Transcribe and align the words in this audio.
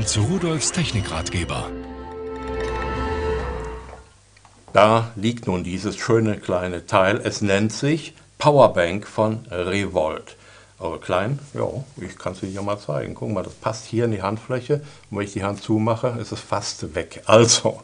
willkommen 0.00 0.06
zu 0.06 0.22
Rudolfs 0.22 0.72
Technikratgeber. 0.72 1.70
Da 4.72 5.10
liegt 5.16 5.46
nun 5.46 5.62
dieses 5.62 5.98
schöne 5.98 6.38
kleine 6.38 6.86
Teil. 6.86 7.20
Es 7.22 7.42
nennt 7.42 7.72
sich 7.72 8.14
Powerbank 8.38 9.06
von 9.06 9.46
Revolt. 9.50 10.36
Aber 10.78 11.00
klein, 11.00 11.38
ja, 11.52 11.68
ich 12.00 12.16
kann 12.16 12.32
es 12.32 12.42
Ihnen 12.42 12.54
ja 12.54 12.62
mal 12.62 12.78
zeigen. 12.78 13.14
Guck 13.14 13.30
mal, 13.30 13.42
das 13.42 13.52
passt 13.54 13.84
hier 13.86 14.06
in 14.06 14.12
die 14.12 14.22
Handfläche. 14.22 14.80
Und 15.10 15.18
wenn 15.18 15.24
ich 15.24 15.32
die 15.32 15.44
Hand 15.44 15.60
zumache, 15.60 16.16
ist 16.18 16.32
es 16.32 16.40
fast 16.40 16.94
weg. 16.94 17.22
Also, 17.26 17.82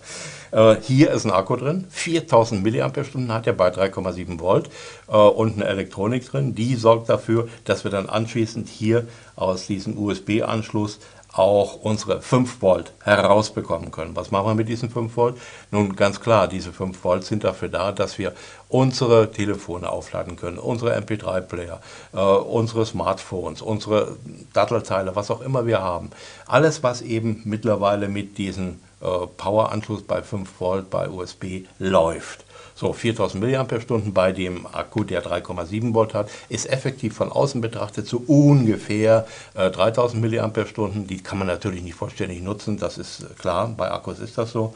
äh, 0.53 0.77
hier 0.83 1.11
ist 1.11 1.25
ein 1.25 1.31
Akku 1.31 1.57
drin, 1.57 1.87
4000 1.91 2.63
mAh 2.63 3.35
hat 3.35 3.47
er 3.47 3.53
bei 3.53 3.69
3,7 3.69 4.41
Volt 4.41 4.71
äh, 5.09 5.17
und 5.17 5.55
eine 5.55 5.67
Elektronik 5.67 6.27
drin. 6.29 6.55
Die 6.55 6.75
sorgt 6.75 7.09
dafür, 7.09 7.49
dass 7.65 7.85
wir 7.85 7.91
dann 7.91 8.09
anschließend 8.09 8.69
hier 8.69 9.07
aus 9.37 9.67
diesem 9.67 9.99
USB-Anschluss 9.99 10.99
auch 11.37 11.77
unsere 11.83 12.23
5 12.23 12.63
Volt 12.63 12.93
herausbekommen 13.03 13.91
können. 13.91 14.17
Was 14.17 14.31
machen 14.31 14.47
wir 14.47 14.55
mit 14.55 14.69
diesen 14.69 14.91
5 14.91 15.17
Volt? 15.17 15.37
Nun 15.71 15.95
ganz 15.95 16.21
klar, 16.21 16.49
diese 16.49 16.73
5 16.73 17.05
Volt 17.05 17.25
sind 17.25 17.45
dafür 17.45 17.69
da, 17.69 17.93
dass 17.93 18.19
wir 18.19 18.33
unsere 18.69 19.31
Telefone 19.31 19.91
aufladen 19.91 20.37
können, 20.37 20.59
unsere 20.59 20.97
MP3-Player, 20.97 21.81
äh, 22.15 22.19
unsere 22.19 22.87
Smartphones, 22.87 23.61
unsere 23.63 24.17
Dattelteile, 24.55 25.15
was 25.15 25.31
auch 25.31 25.43
immer 25.43 25.67
wir 25.67 25.81
haben. 25.81 26.11
Alles, 26.47 26.83
was 26.83 27.03
eben 27.03 27.43
mittlerweile 27.45 28.09
mit 28.09 28.39
diesem 28.39 28.81
äh, 28.96 28.96
Power-Anschluss 29.01 30.03
bei 30.03 30.23
5 30.23 30.61
Volt 30.61 30.91
bei 30.91 31.09
USB 31.09 31.67
läuft. 31.79 32.45
So, 32.75 32.93
4000 32.93 33.43
mAh 33.43 33.67
bei 34.13 34.33
dem 34.33 34.67
Akku, 34.67 35.05
der 35.05 35.25
3,7 35.25 35.95
Volt 35.95 36.13
hat, 36.13 36.29
ist 36.49 36.69
effektiv 36.69 37.15
von 37.15 37.33
außen 37.33 37.61
betrachtet 37.61 38.07
so 38.07 38.23
ungefähr 38.27 39.27
äh, 39.55 39.71
3000 39.71 40.23
mAh. 40.23 40.91
Die 41.09 41.23
kann 41.23 41.39
man 41.39 41.47
natürlich 41.47 41.83
nicht 41.83 41.95
vollständig 41.95 42.43
nutzen, 42.43 42.79
das 42.79 42.99
ist 42.99 43.23
äh, 43.23 43.27
klar, 43.39 43.73
bei 43.77 43.91
Akkus 43.91 44.19
ist 44.19 44.37
das 44.37 44.53
so. 44.53 44.75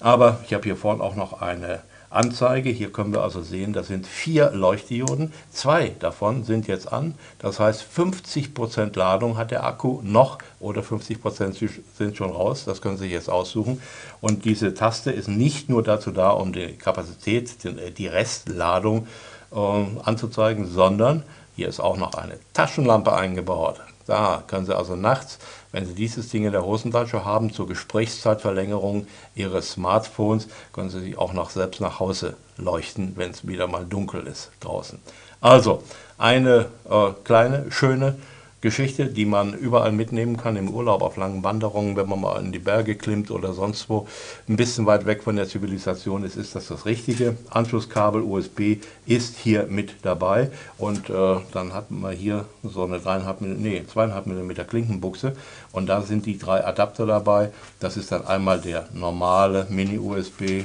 Aber 0.00 0.40
ich 0.46 0.54
habe 0.54 0.64
hier 0.64 0.76
vorne 0.76 1.02
auch 1.02 1.16
noch 1.16 1.40
eine 1.40 1.82
Anzeige. 2.14 2.70
Hier 2.70 2.92
können 2.92 3.12
wir 3.12 3.22
also 3.22 3.42
sehen, 3.42 3.72
das 3.72 3.88
sind 3.88 4.06
vier 4.06 4.50
Leuchtdioden. 4.50 5.32
Zwei 5.50 5.94
davon 5.98 6.44
sind 6.44 6.66
jetzt 6.66 6.92
an. 6.92 7.14
Das 7.38 7.60
heißt, 7.60 7.84
50% 7.96 8.96
Ladung 8.96 9.36
hat 9.36 9.50
der 9.50 9.64
Akku 9.64 10.00
noch 10.02 10.38
oder 10.60 10.82
50% 10.82 11.70
sind 11.96 12.16
schon 12.16 12.30
raus. 12.30 12.64
Das 12.64 12.80
können 12.80 12.96
Sie 12.96 13.08
jetzt 13.08 13.30
aussuchen. 13.30 13.80
Und 14.20 14.44
diese 14.44 14.74
Taste 14.74 15.10
ist 15.10 15.28
nicht 15.28 15.68
nur 15.68 15.82
dazu 15.82 16.10
da, 16.10 16.30
um 16.30 16.52
die 16.52 16.74
Kapazität, 16.76 17.50
die 17.98 18.06
Restladung 18.06 19.06
äh, 19.52 19.56
anzuzeigen, 20.02 20.66
sondern 20.66 21.22
hier 21.56 21.68
ist 21.68 21.80
auch 21.80 21.96
noch 21.96 22.14
eine 22.14 22.38
Taschenlampe 22.52 23.12
eingebaut. 23.12 23.80
Da 24.06 24.42
können 24.46 24.66
Sie 24.66 24.76
also 24.76 24.96
nachts, 24.96 25.38
wenn 25.72 25.86
Sie 25.86 25.94
dieses 25.94 26.28
Ding 26.28 26.44
in 26.44 26.52
der 26.52 26.64
Hosentasche 26.64 27.24
haben, 27.24 27.52
zur 27.52 27.66
Gesprächszeitverlängerung 27.66 29.06
Ihres 29.34 29.72
Smartphones, 29.72 30.48
können 30.72 30.90
Sie 30.90 31.00
sich 31.00 31.18
auch 31.18 31.32
noch 31.32 31.50
selbst 31.50 31.80
nach 31.80 32.00
Hause 32.00 32.36
leuchten, 32.56 33.14
wenn 33.16 33.30
es 33.30 33.46
wieder 33.46 33.66
mal 33.66 33.84
dunkel 33.84 34.26
ist 34.26 34.50
draußen. 34.60 34.98
Also 35.40 35.82
eine 36.18 36.66
äh, 36.88 37.12
kleine, 37.24 37.70
schöne 37.70 38.16
Geschichte, 38.64 39.04
die 39.04 39.26
man 39.26 39.52
überall 39.52 39.92
mitnehmen 39.92 40.38
kann 40.38 40.56
im 40.56 40.70
Urlaub, 40.70 41.02
auf 41.02 41.18
langen 41.18 41.44
Wanderungen, 41.44 41.96
wenn 41.96 42.08
man 42.08 42.22
mal 42.22 42.40
in 42.40 42.50
die 42.50 42.58
Berge 42.58 42.94
klimmt 42.94 43.30
oder 43.30 43.52
sonst 43.52 43.90
wo, 43.90 44.08
ein 44.48 44.56
bisschen 44.56 44.86
weit 44.86 45.04
weg 45.04 45.22
von 45.22 45.36
der 45.36 45.46
Zivilisation 45.46 46.24
ist, 46.24 46.36
ist 46.36 46.54
das 46.54 46.68
das 46.68 46.86
Richtige. 46.86 47.36
Anschlusskabel 47.50 48.22
USB 48.22 48.78
ist 49.04 49.36
hier 49.36 49.66
mit 49.66 49.96
dabei 50.00 50.50
und 50.78 51.10
äh, 51.10 51.36
dann 51.52 51.74
hat 51.74 51.90
man 51.90 52.16
hier 52.16 52.46
so 52.62 52.84
eine 52.84 52.96
3,5 52.96 53.34
nee, 53.42 53.84
2,5 53.86 54.28
mm 54.28 54.66
Klinkenbuchse 54.66 55.36
und 55.72 55.86
da 55.86 56.00
sind 56.00 56.24
die 56.24 56.38
drei 56.38 56.64
Adapter 56.64 57.04
dabei. 57.04 57.50
Das 57.80 57.98
ist 57.98 58.12
dann 58.12 58.26
einmal 58.26 58.62
der 58.62 58.88
normale 58.94 59.66
Mini-USB 59.68 60.64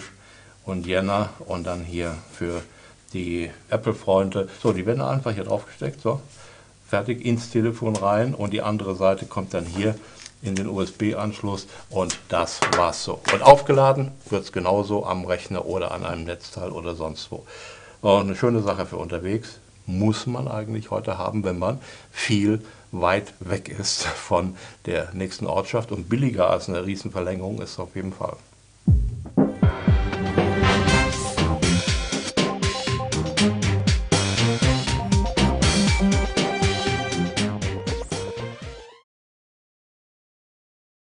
und 0.64 0.88
Jena 0.88 1.32
und 1.48 1.67
dann 1.67 1.83
hier 1.83 2.15
für 2.32 2.61
die 3.11 3.49
Apple-Freunde. 3.70 4.48
So, 4.64 4.71
die 4.71 4.86
werden 4.86 5.02
einfach 5.02 5.33
hier 5.33 5.43
drauf 5.43 5.65
gesteckt. 5.65 5.99
So 5.99 6.21
fertig 6.89 7.23
ins 7.23 7.52
Telefon 7.52 7.95
rein 7.95 8.33
und 8.33 8.52
die 8.52 8.61
andere 8.61 8.95
Seite 8.95 9.26
kommt 9.26 9.54
dann 9.54 9.66
hier 9.66 9.95
in 10.42 10.55
den 10.55 10.67
USB-Anschluss 10.67 11.67
und 11.89 12.17
das 12.30 12.60
war's 12.77 13.04
so. 13.04 13.20
Und 13.33 13.44
aufgeladen 13.44 14.11
wird 14.30 14.44
es 14.44 14.52
genauso 14.52 15.05
am 15.05 15.26
Rechner 15.26 15.66
oder 15.66 15.92
an 15.92 16.05
einem 16.05 16.23
Netzteil 16.23 16.72
oder 16.72 16.95
sonst 16.95 17.32
wo. 17.32 17.45
Und 18.02 18.22
eine 18.22 18.36
schöne 18.36 18.61
Sache 18.61 18.86
für 18.86 18.98
unterwegs 18.98 19.60
muss 19.86 20.26
man 20.26 20.48
eigentlich 20.48 20.92
heute 20.92 21.17
haben, 21.17 21.44
wenn 21.44 21.60
man 21.60 21.80
viel 22.11 22.61
weit 22.92 23.33
weg 23.39 23.70
ist 23.70 24.04
von 24.04 24.56
der 24.86 25.10
nächsten 25.14 25.45
Ortschaft 25.45 25.92
und 25.92 26.10
billiger 26.10 26.50
als 26.50 26.70
eine 26.70 26.86
Riesenverlängerung 26.86 27.61
ist 27.61 27.80
auf 27.80 27.95
jeden 27.95 28.14
Fall. 28.14 28.38